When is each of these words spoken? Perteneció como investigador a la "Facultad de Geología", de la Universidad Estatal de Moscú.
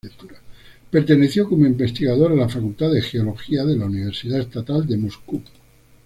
Perteneció 0.89 1.47
como 1.47 1.67
investigador 1.67 2.31
a 2.31 2.35
la 2.35 2.49
"Facultad 2.49 2.89
de 2.91 3.03
Geología", 3.03 3.63
de 3.65 3.77
la 3.77 3.85
Universidad 3.85 4.39
Estatal 4.39 4.87
de 4.87 4.97
Moscú. 4.97 5.43